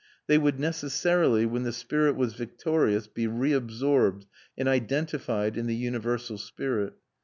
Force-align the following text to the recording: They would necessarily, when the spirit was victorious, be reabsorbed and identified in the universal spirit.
They 0.25 0.39
would 0.39 0.59
necessarily, 0.59 1.45
when 1.45 1.61
the 1.61 1.71
spirit 1.71 2.15
was 2.15 2.33
victorious, 2.33 3.05
be 3.05 3.27
reabsorbed 3.27 4.25
and 4.57 4.67
identified 4.67 5.55
in 5.55 5.67
the 5.67 5.75
universal 5.75 6.39
spirit. 6.39 6.93